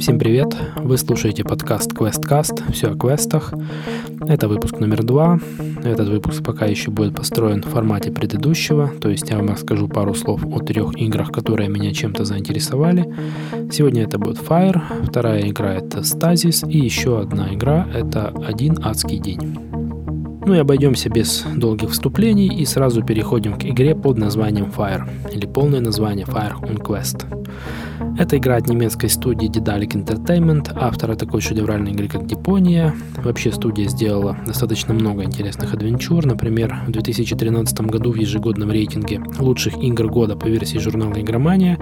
[0.00, 0.56] Всем привет!
[0.78, 3.54] Вы слушаете подкаст QuestCast, все о квестах.
[4.20, 5.38] Это выпуск номер два.
[5.84, 10.14] Этот выпуск пока еще будет построен в формате предыдущего, то есть я вам расскажу пару
[10.14, 13.14] слов о трех играх, которые меня чем-то заинтересовали.
[13.70, 19.18] Сегодня это будет Fire, вторая игра это Stasis и еще одна игра это Один адский
[19.18, 19.67] день.
[20.48, 25.44] Ну и обойдемся без долгих вступлений и сразу переходим к игре под названием Fire, или
[25.44, 27.26] полное название Fire on Quest.
[28.18, 32.94] Это игра от немецкой студии Dedalic Entertainment, автора такой шедевральной игры, как Депония.
[33.22, 36.24] Вообще студия сделала достаточно много интересных адвенчур.
[36.24, 41.78] Например, в 2013 году в ежегодном рейтинге лучших игр года по версии журнала Игромания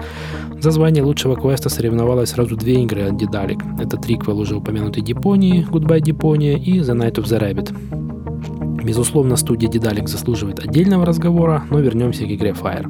[0.59, 3.81] за звание лучшего квеста соревновалось сразу две игры от Dedalic.
[3.81, 7.73] Это триквел уже упомянутой Депонии, Goodbye Депония и The Night of the Rabbit.
[8.87, 12.87] Безусловно, студия Dedalic заслуживает отдельного разговора, но вернемся к игре Fire.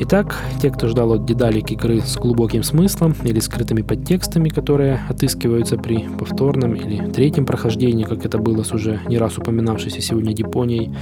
[0.00, 5.76] Итак, те, кто ждал от дедалик игры с глубоким смыслом или скрытыми подтекстами, которые отыскиваются
[5.76, 10.94] при повторном или третьем прохождении, как это было с уже не раз упоминавшейся сегодня Японией,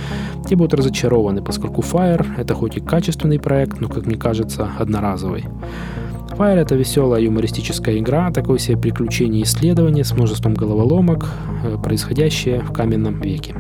[0.48, 5.44] те будут разочарованы, поскольку Fire— это хоть и качественный проект, но, как мне кажется, одноразовый.
[6.38, 11.26] Fire— это веселая юмористическая игра, такое себе приключение и исследование с множеством головоломок,
[11.64, 13.54] э, происходящее в каменном веке.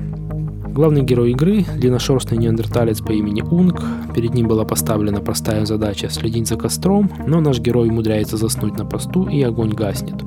[0.76, 3.82] Главный герой игры– длинношерстный неандерталец по имени Унг.
[4.14, 8.84] Перед ним была поставлена простая задача– следить за костром, но наш герой умудряется заснуть на
[8.84, 10.22] посту, и огонь гаснет.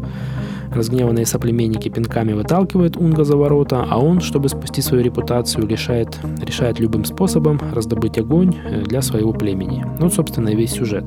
[0.72, 6.80] Разгневанные соплеменники пинками выталкивают Унга за ворота, а он, чтобы спасти свою репутацию, решает, решает
[6.80, 9.86] любым способом раздобыть огонь э, для своего племени.
[10.00, 11.03] Ну, собственно, и весь сюжет.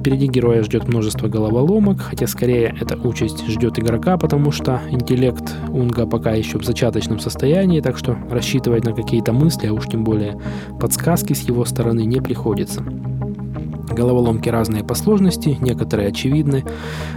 [0.00, 6.06] Впереди героя ждет множество головоломок, хотя скорее эта участь ждет игрока, потому что интеллект Унга
[6.06, 10.40] пока еще в зачаточном состоянии, так что рассчитывать на какие-то мысли, а уж тем более
[10.80, 12.82] подсказки с его стороны не приходится.
[14.00, 16.64] Головоломки разные по сложности, некоторые очевидны,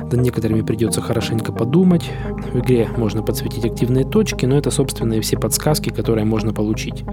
[0.02, 2.12] над некоторыми придется хорошенько подумать.
[2.52, 7.05] В игре можно подсветить активные точки, но это, собственно, и все подсказки, которые можно получить.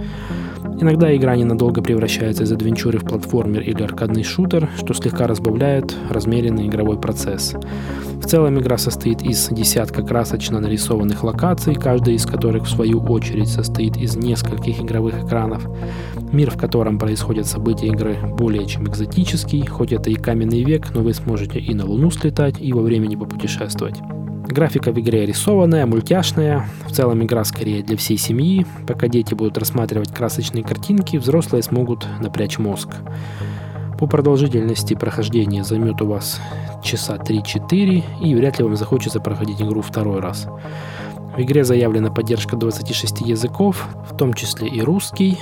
[0.81, 6.67] Иногда игра ненадолго превращается из адвенчуры в платформер или аркадный шутер, что слегка разбавляет размеренный
[6.67, 7.55] игровой процесс.
[8.21, 13.49] В целом игра состоит из десятка красочно нарисованных локаций, каждая из которых в свою очередь
[13.49, 15.67] состоит из нескольких игровых экранов.
[16.31, 21.01] Мир, в котором происходят события игры, более чем экзотический, хоть это и каменный век, но
[21.01, 23.99] вы сможете и на Луну слетать, и во времени попутешествовать.
[24.47, 26.67] Графика в игре рисованная, мультяшная.
[26.87, 28.65] В целом игра скорее для всей семьи.
[28.87, 32.89] Пока дети будут рассматривать красочные картинки, взрослые смогут напрячь мозг.
[34.01, 36.41] По продолжительности прохождения займет у вас
[36.83, 40.47] часа 3-4, и вряд ли вам захочется проходить игру второй раз.
[41.37, 45.37] В игре заявлена поддержка 26 языков, в том числе и русский,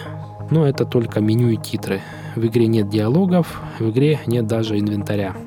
[0.51, 2.01] но это только меню и титры.
[2.35, 5.37] В игре нет диалогов, в игре нет даже инвентаря.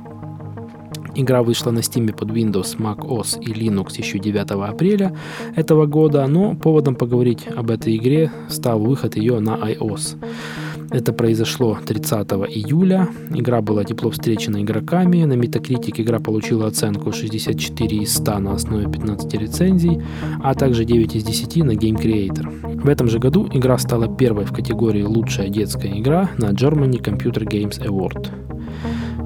[1.15, 5.15] Игра вышла на Steam под Windows, Mac OS и Linux еще 9 апреля
[5.55, 10.17] этого года, но поводом поговорить об этой игре стал выход ее на iOS.
[10.93, 13.09] Это произошло 30 июля.
[13.31, 15.25] Игра была тепло встречена игроками.
[15.25, 20.03] На Metacritic игра получила оценку 64 из 100 на основе 15 рецензий,
[20.43, 22.83] а также 9 из 10 на Game Creator.
[22.83, 27.47] В этом же году игра стала первой в категории «Лучшая детская игра» на Germany Computer
[27.47, 28.29] Games Award.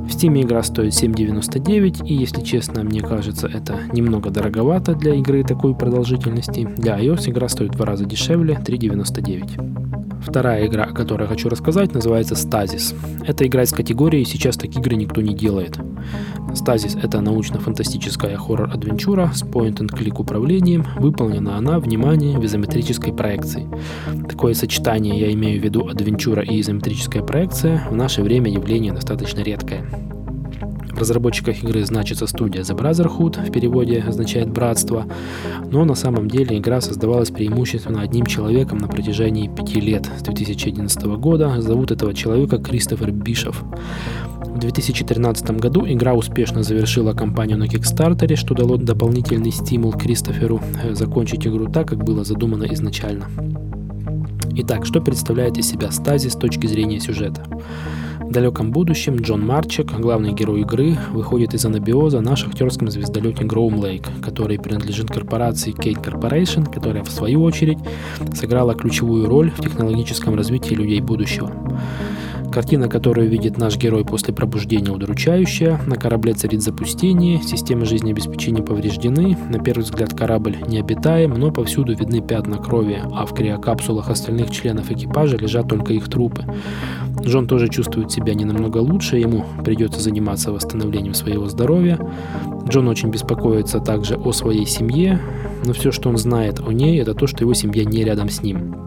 [0.06, 5.43] В Steam игра стоит 7.99, и если честно, мне кажется, это немного дороговато для игры
[5.43, 6.69] такой продолжительности.
[6.77, 10.16] Для iOS игра стоит в два раза дешевле, 3.99.
[10.26, 12.94] Вторая игра, о которой хочу рассказать, называется Stasis.
[13.26, 15.78] Это игра из категории «Сейчас так игры никто не делает».
[16.53, 20.84] Stasis— это научно-фантастическая хоррор-адвенчура с point-and-click управлением.
[20.98, 23.69] Выполнена она, внимание, в изометрической проекции.
[24.28, 29.41] Такое сочетание, я имею в виду адвенчура и изометрическая проекция, в наше время явление достаточно
[29.41, 29.84] редкое.
[30.99, 35.05] Разработчиках игры значится студия The Brotherhood, в переводе означает «братство»,
[35.71, 41.05] но на самом деле игра создавалась преимущественно одним человеком на протяжении пяти лет, с 2011
[41.19, 41.61] года.
[41.61, 43.62] Зовут этого человека Кристофер Бишев.
[44.41, 50.95] В 2013 году игра успешно завершила кампанию на Kickstarter, что дало дополнительный стимул Кристоферу э,
[50.95, 53.27] закончить игру так, как было задумано изначально.
[54.59, 57.45] Итак, что представляет из себя стази с точки зрения сюжета?
[58.27, 63.77] В далеком будущем Джон Марчек, главный герой игры, выходит из анабиоза на шахтерском звездолете Гроум
[63.77, 67.78] Лейк, который принадлежит корпорации Kate Corporation, которая в свою очередь
[68.34, 71.53] сыграла ключевую роль в технологическом развитии людей будущего.
[72.56, 75.78] Картина, которую видит наш герой после пробуждения, удручающая.
[75.86, 79.36] На корабле царит запустение, системы жизнеобеспечения повреждены.
[79.50, 84.91] На первый взгляд корабль необитаем, но повсюду видны пятна крови, а в криокапсулах остальных членов
[84.91, 86.47] экипажа лежат только их трупы.
[87.20, 91.98] Джон тоже чувствует себя не намного лучше, ему придется заниматься восстановлением своего здоровья.
[92.66, 95.20] Джон очень беспокоится также о своей семье,
[95.66, 98.42] но все, что он знает о ней, это то, что его семья не рядом с
[98.42, 98.85] ним.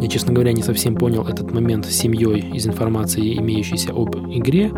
[0.00, 4.72] Я, честно говоря, не совсем понял этот момент с семьей из информации, имеющейся об игре,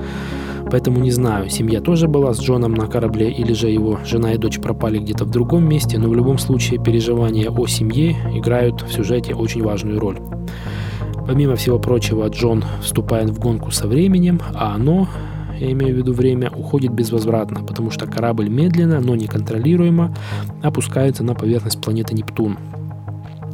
[0.69, 4.38] поэтому не знаю, семья тоже была с Джоном на корабле или же его жена и
[4.38, 8.92] дочь пропали где-то в другом месте, но в любом случае переживания о семье играют в
[8.92, 10.19] сюжете очень важную роль.
[11.24, 15.06] Помимо всего прочего, Джон вступает в гонку со временем, а оно,
[15.60, 20.12] я имею в виду время, уходит безвозвратно, потому что корабль медленно, но неконтролируемо
[20.62, 22.58] опускается на поверхность планеты Нептун.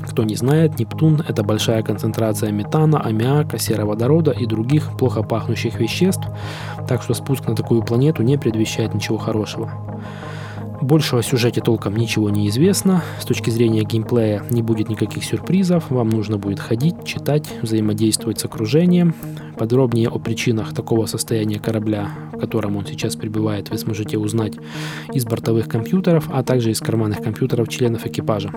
[0.08, 6.26] Кто не знает, Нептун– это большая концентрация метана, аммиака, сероводорода и других плохо пахнущих веществ,
[6.88, 9.70] так что спуск на такую планету не предвещает ничего хорошего.
[10.80, 13.02] Больше о сюжете толком ничего не известно.
[13.20, 15.90] С точки зрения геймплея не будет никаких сюрпризов.
[15.90, 19.14] Вам нужно будет ходить, читать, взаимодействовать с окружением.
[19.58, 24.54] Подробнее о причинах такого состояния корабля, в котором он сейчас пребывает, вы сможете узнать
[25.12, 28.52] из бортовых компьютеров, а также из карманных компьютеров членов экипажа.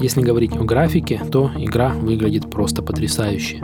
[0.00, 3.62] Если говорить о графике, то игра выглядит просто потрясающе.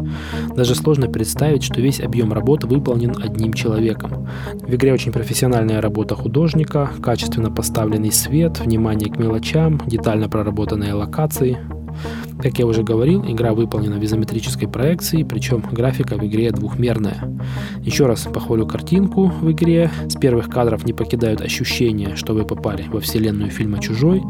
[0.57, 4.29] Даже сложно представить, что весь объем работы выполнен одним человеком.
[4.61, 11.59] В игре очень профессиональная работа художника, качественно поставленный свет, внимание к мелочам, детально проработанные локации,
[12.45, 17.17] как я уже говорил, игра выполнена в изометрической проекции, причем графика в игре двухмерная.
[17.81, 19.91] Еще раз похвалю картинку в игре.
[20.09, 24.23] С первых кадров не покидают ощущение, что вы попали во вселенную фильма «Чужой».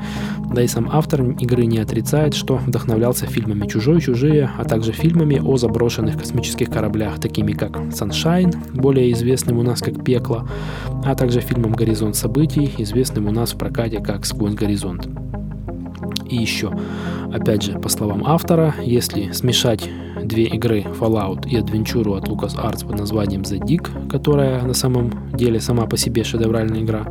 [0.54, 5.40] Да и сам автор игры не отрицает, что вдохновлялся фильмами «Чужой», «Чужие», а также фильмами
[5.44, 10.48] о заброшенных космических кораблях, такими как «Саншайн», более известным у нас как «Пекло»,
[11.04, 15.08] а также фильмом «Горизонт событий», известным у нас в прокате как «Сквозь горизонт».
[16.34, 16.72] И еще,
[17.32, 19.88] опять же, по словам автора, если смешать
[20.20, 25.60] две игры Fallout и Adventure от LucasArts под названием The Dig, которая на самом деле
[25.60, 27.06] сама по себе шедевральная игра,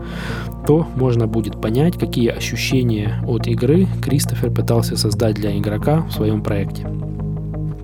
[0.67, 6.43] то можно будет понять, какие ощущения от игры Кристофер пытался создать для игрока в своем
[6.43, 6.85] проекте.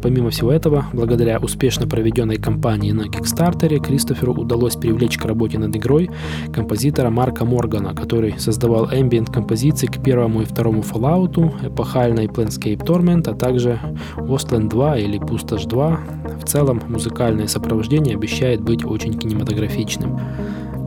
[0.02, 5.76] Помимо всего этого, благодаря успешно проведенной кампании на Кикстартере, Кристоферу удалось привлечь к работе над
[5.76, 6.10] игрой
[6.54, 13.30] композитора Марка Моргана, который создавал ambient композиции к первому и второму Fallout, эпохальной Planescape Torment,
[13.30, 13.80] а также
[14.18, 16.00] Ostland 2 или Пустошь 2.
[16.42, 20.20] В целом, музыкальное сопровождение обещает быть очень кинематографичным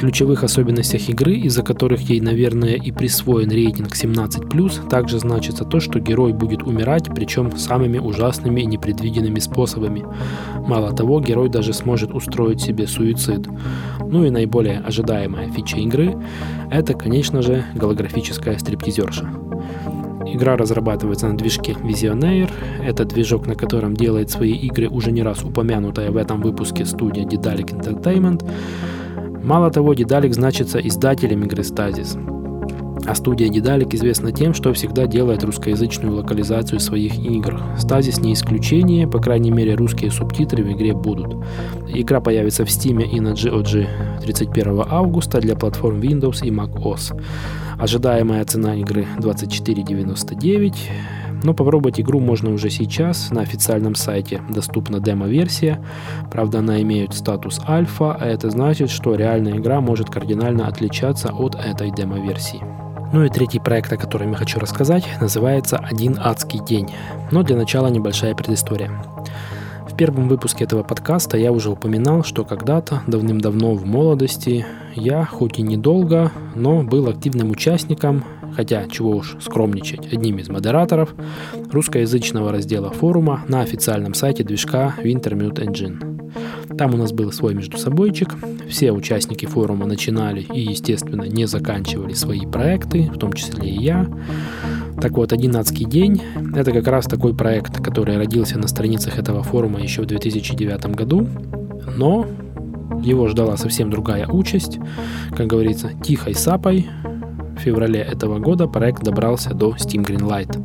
[0.02, 6.00] ключевых особенностях игры, из-за которых ей, наверное, и присвоен рейтинг 17+, также значится то, что
[6.00, 10.04] герой будет умирать, причем самыми ужасными и непредвиденными способами.
[10.66, 13.46] Мало того, герой даже сможет устроить себе суицид.
[14.00, 16.16] Ну и наиболее ожидаемая фича игры–
[16.72, 19.30] это, конечно же, голографическая стриптизерша.
[20.26, 22.50] Игра разрабатывается на движке Visionaire.
[22.84, 27.24] Это движок, на котором делает свои игры уже не раз упомянутая в этом выпуске студия
[27.24, 28.44] Dedalic Entertainment.
[29.42, 32.18] Мало того, Дедалик значится издателем игры Stasis.
[33.04, 37.60] А студия Дедалик известна тем, что всегда делает русскоязычную локализацию своих игр.
[37.76, 41.44] Стазис не исключение, по крайней мере русские субтитры в игре будут.
[41.88, 43.88] Игра появится в Steam и на GOG
[44.20, 47.20] 31 августа для платформ Windows и macOS.
[47.78, 50.74] Ожидаемая цена игры 24.99.
[51.42, 53.30] Но попробовать игру можно уже сейчас.
[53.30, 55.84] На официальном сайте доступна демо-версия.
[56.30, 61.54] Правда, она имеет статус альфа, а это значит, что реальная игра может кардинально отличаться от
[61.54, 62.62] этой демо-версии.
[63.12, 66.88] Ну и третий проект, о котором я хочу рассказать, называется «Один адский день».
[67.30, 68.90] Но для начала небольшая предыстория.
[70.02, 74.66] Первом выпуске этого подкаста я уже упоминал, что когда-то, давным-давно в молодости,
[74.96, 78.24] я, хоть и недолго, но был активным участником
[78.56, 81.14] хотя чего уж скромничать, одним из модераторов
[81.70, 86.76] русскоязычного раздела форума на официальном сайте движка Wintermute Engine.
[86.76, 88.34] Там у нас был свой между собойчик,
[88.68, 94.08] все участники форума начинали и, естественно, не заканчивали свои проекты, в том числе и я.
[95.02, 96.22] Так вот, «Одиннадцатый день»—
[96.54, 101.28] это как раз такой проект, который родился на страницах этого форума еще в 2009 году,
[101.96, 102.24] но
[103.02, 104.78] его ждала совсем другая участь,
[105.36, 106.86] как говорится, тихой сапой,
[107.56, 110.56] в феврале этого года проект добрался до Steam Greenlight.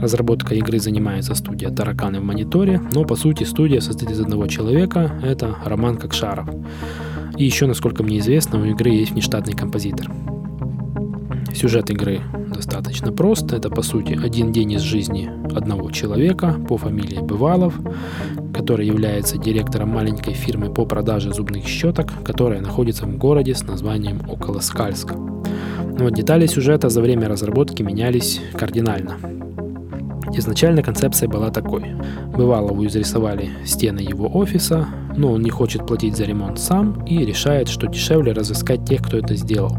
[0.00, 5.20] Разработка игры занимается студия «Тараканы в мониторе», но по сути студия состоит из одного человека,
[5.22, 6.48] это Роман Кокшаров.
[7.36, 10.10] И еще, насколько мне известно, у игры есть внештатный композитор.
[11.54, 12.22] Сюжет игры
[12.56, 13.52] достаточно прост.
[13.52, 17.74] Это, по сути, один день из жизни одного человека по фамилии Бывалов,
[18.54, 24.22] который является директором маленькой фирмы по продаже зубных щеток, которая находится в городе с названием
[24.28, 25.12] Околоскальск.
[25.98, 29.35] Но детали сюжета за время разработки менялись кардинально.
[30.36, 31.94] Изначально концепция была такой.
[32.36, 37.68] Бывалову изрисовали стены его офиса, но он не хочет платить за ремонт сам и решает,
[37.68, 39.78] что дешевле разыскать тех, кто это сделал.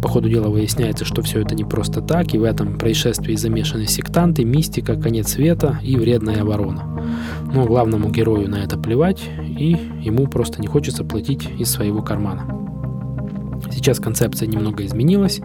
[0.00, 3.86] По ходу дела выясняется, что все это не просто так, и в этом происшествии замешаны
[3.86, 7.02] сектанты, мистика, конец света и вредная ворона.
[7.52, 12.61] Но главному герою на это плевать, и ему просто не хочется платить из своего кармана.
[13.72, 15.40] Сейчас концепция немного изменилась.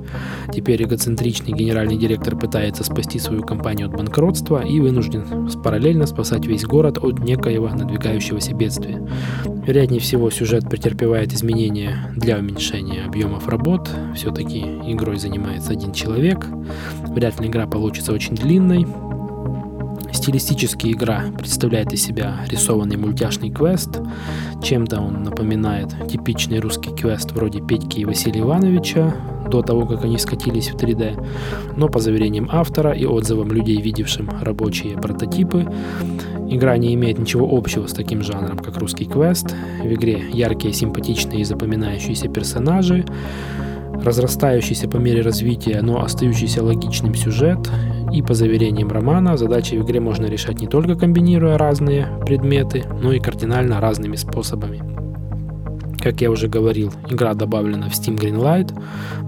[0.53, 6.65] Теперь эгоцентричный генеральный директор пытается спасти свою компанию от банкротства и вынужден параллельно спасать весь
[6.65, 9.07] город от некоего надвигающегося бедствия.
[9.45, 13.89] Вероятнее всего, сюжет претерпевает изменения для уменьшения объемов работ.
[14.15, 16.45] Все-таки игрой занимается один человек.
[17.07, 18.85] Вряд ли игра получится очень длинной,
[20.27, 24.01] Стилистически игра представляет из себя рисованный мультяшный квест.
[24.61, 29.15] Чем-то он напоминает типичный русский квест вроде Петьки и Василия Ивановича
[29.49, 31.25] до того, как они скатились в 3D.
[31.77, 35.65] Но по заверениям автора и отзывам людей, видевшим рабочие прототипы,
[36.49, 39.55] игра не имеет ничего общего с таким жанром, как русский квест.
[39.81, 43.05] В игре яркие, симпатичные и запоминающиеся персонажи,
[44.03, 47.69] разрастающийся по мере развития, но остающийся логичным сюжет,
[48.11, 53.11] и по заверениям романа, задачи в игре можно решать не только комбинируя разные предметы, но
[53.11, 54.81] и кардинально разными способами.
[55.99, 58.73] Как я уже говорил, игра добавлена в Steam Greenlight,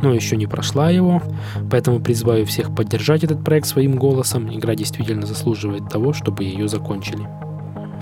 [0.02, 1.22] но еще не прошла его,
[1.70, 4.54] поэтому призываю всех поддержать этот проект своим голосом.
[4.56, 7.28] Игра действительно заслуживает того, чтобы ее закончили.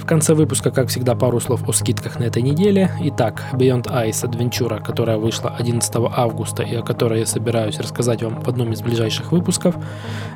[0.07, 2.89] Конце выпуска, как всегда, пару слов о скидках на этой неделе.
[3.01, 8.39] Итак, Beyond Ice Adventure, которая вышла 11 августа и о которой я собираюсь рассказать вам
[8.39, 9.75] в одном из ближайших выпусков.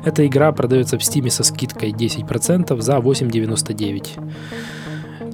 [0.04, 4.20] Эта игра продается в Steam со скидкой 10% за 8,99.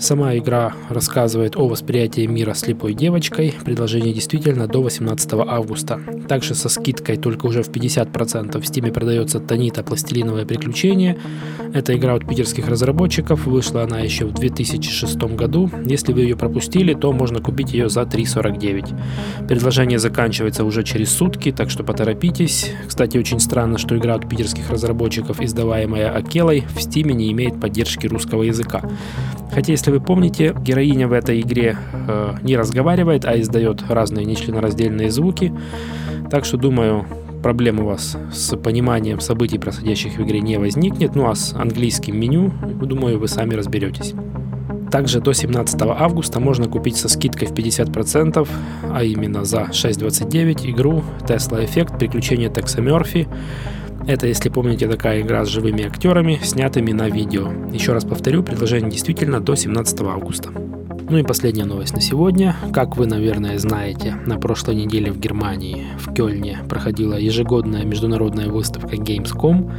[0.00, 3.52] Сама игра рассказывает о восприятии мира слепой девочкой.
[3.64, 6.00] Предложение действительно до 18 августа.
[6.28, 11.19] Также со скидкой только уже в 50% в Steam продается Танита Пластилиновое приключение.
[11.75, 13.47] Это игра от питерских разработчиков.
[13.47, 15.69] Вышла она еще в 2006 году.
[15.85, 19.49] Если вы ее пропустили, то можно купить ее за 3,49.
[19.49, 22.71] Предложение заканчивается уже через сутки, так что поторопитесь.
[22.87, 28.07] Кстати, очень странно, что игра от питерских разработчиков, издаваемая Акелой, в Steam не имеет поддержки
[28.07, 28.83] русского языка.
[29.52, 35.11] Хотя, если вы помните, героиня в этой игре э, не разговаривает, а издает разные нечленораздельные
[35.11, 35.52] звуки.
[36.30, 37.07] Так что, думаю,
[37.42, 41.14] проблем у вас с пониманием событий, происходящих в игре, не возникнет.
[41.14, 42.52] Ну а с английским меню,
[42.83, 44.14] думаю, вы сами разберетесь.
[44.90, 48.49] Также до 17 августа можно купить со скидкой в 50%,
[48.90, 53.28] а именно за 6.29 игру Tesla Effect Приключения Текса Мерфи
[54.08, 57.52] это, если помните, такая игра с живыми актерами, снятыми на видео.
[57.72, 60.50] Еще раз повторю, предложение действительно до 17 августа.
[61.10, 62.54] Ну и последняя новость на сегодня.
[62.70, 68.96] Как вы, наверное, знаете, на прошлой неделе в Германии, в Кёльне, проходила ежегодная международная выставка
[68.96, 69.72] Gamescom.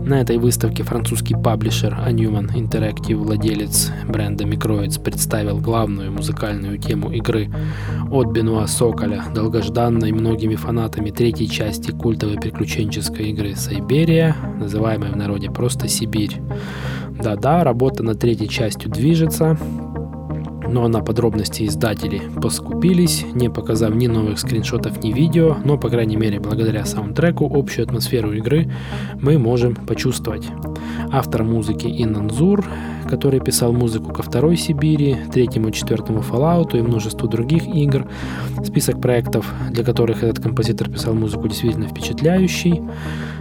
[0.00, 7.48] На этой выставке французский паблишер Anuman Interactive, владелец бренда Microids, представил главную музыкальную тему игры
[8.10, 15.48] от Бенуа Соколя, долгожданной многими фанатами третьей части культовой приключенческой игры Сайберия, называемой в народе
[15.48, 16.40] просто Сибирь.
[17.22, 19.56] Да-да, работа над третьей частью движется,
[20.72, 26.16] но на подробности издатели поскупились, не показав ни новых скриншотов, ни видео, но, по крайней
[26.16, 28.72] мере, благодаря саундтреку общую атмосферу игры
[29.20, 30.48] мы можем почувствовать.
[31.10, 32.64] Автор музыки Иннанзур,
[33.08, 38.08] который писал музыку ко второй Сибири, третьему и четвертому Fallout и множеству других игр.
[38.64, 42.80] Список проектов, для которых этот композитор писал музыку, действительно впечатляющий.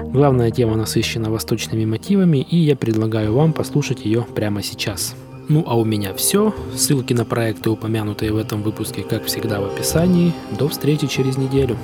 [0.04, 5.16] Главная тема насыщена восточными мотивами, и я предлагаю вам послушать ее прямо сейчас.
[5.51, 6.55] Ну а у меня все.
[6.74, 10.31] Ссылки на проекты, упомянутые в этом выпуске, как всегда в описании.
[10.58, 11.75] До встречи через неделю.